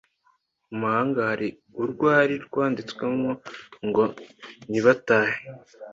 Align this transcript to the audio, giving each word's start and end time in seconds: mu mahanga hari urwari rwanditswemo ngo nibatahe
mu 0.69 0.77
mahanga 0.83 1.19
hari 1.29 1.47
urwari 1.83 2.35
rwanditswemo 2.45 3.31
ngo 3.87 4.03
nibatahe 4.69 5.35